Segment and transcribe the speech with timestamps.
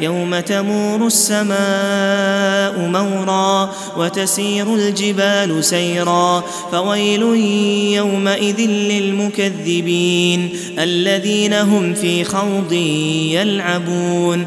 [0.00, 7.22] يوم تمور السماء مورا وتسير الجبال سيرا فويل
[7.94, 12.72] يومئذ للمكذبين الذين هم في خوض
[13.32, 14.46] يلعبون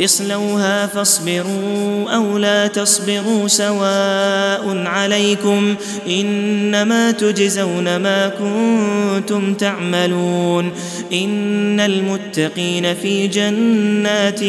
[0.00, 5.74] اصلوها فاصبروا أو لا تصبروا سواء عليكم
[6.08, 10.72] إنما تجزون ما كنتم تعملون
[11.12, 14.40] إن المتقين في جنات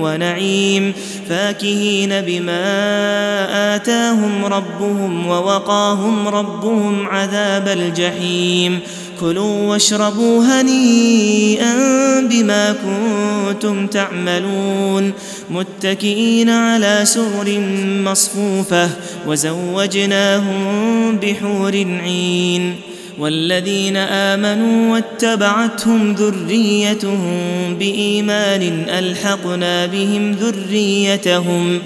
[0.00, 0.92] ونعيم
[1.28, 8.80] فاكهين بما آتاهم ربهم ووقاهم ربهم عذاب الجحيم
[9.20, 11.74] كلوا واشربوا هنيئا
[12.20, 15.12] بما كنتم تعملون
[15.50, 17.60] متكئين على سر
[18.04, 18.90] مصفوفة
[19.26, 21.72] وزوجناهم بحور
[22.04, 22.76] عين.
[23.18, 27.30] والذين آمنوا واتبعتهم ذريتهم
[27.78, 31.78] بإيمان ألحقنا بهم ذريتهم.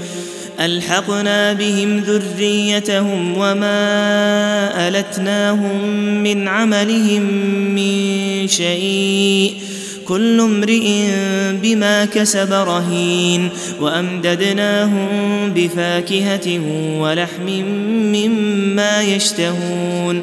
[0.60, 5.88] ألحقنا بهم ذريتهم وما ألتناهم
[6.22, 7.22] من عملهم
[7.74, 9.55] من شيء.
[10.08, 11.05] كل امرئ
[11.62, 13.48] بما كسب رهين.
[13.80, 15.08] وأمددناهم
[15.55, 16.61] بفاكهة
[17.00, 17.46] ولحم
[18.12, 20.22] مما يشتهون.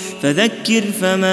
[0.21, 1.31] فذكر فما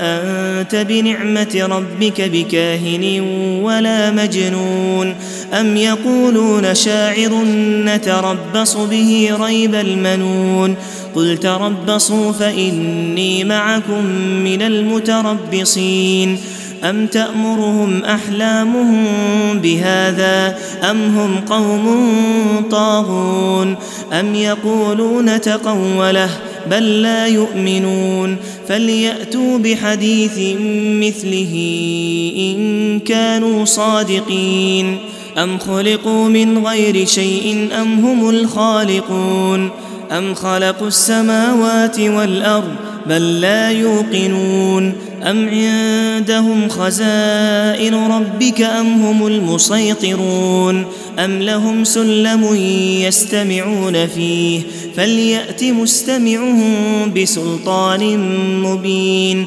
[0.00, 3.20] أنت بنعمة ربك بكاهن
[3.62, 5.14] ولا مجنون
[5.52, 7.44] أم يقولون شاعر
[7.84, 10.76] نتربص به ريب المنون
[11.14, 14.04] قل تربصوا فإني معكم
[14.44, 16.38] من المتربصين
[16.84, 19.04] أم تأمرهم أحلامهم
[19.54, 20.58] بهذا
[20.90, 22.04] أم هم قوم
[22.70, 23.76] طاغون
[24.12, 26.30] أم يقولون تقوله
[26.70, 28.36] بل لا يؤمنون
[28.68, 30.38] فليأتوا بحديث
[31.06, 31.54] مثله
[32.38, 34.98] إن كانوا صادقين
[35.38, 39.70] أم خلقوا من غير شيء أم هم الخالقون
[40.12, 42.74] أم خلقوا السماوات والأرض
[43.06, 44.92] بل لا يوقنون.
[45.22, 50.84] أم عندهم خزائن ربك أم هم المسيطرون؟
[51.18, 52.54] أم لهم سلم
[53.06, 54.60] يستمعون فيه؟
[54.96, 56.74] فليأت مستمعهم
[57.16, 58.18] بسلطان
[58.62, 59.46] مبين.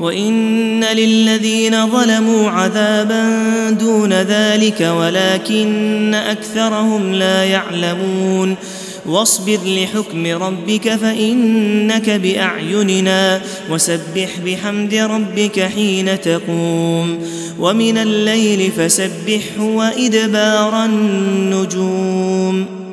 [0.00, 3.30] وإن للذين ظلموا عذابا
[3.70, 8.56] دون ذلك ولكن أكثرهم لا يعلمون.
[9.06, 17.18] واصبر لحكم ربك فإنك بأعيننا وسبح بحمد ربك حين تقوم.
[17.58, 22.83] ومن الليل فسبحه وإدبار النجوم.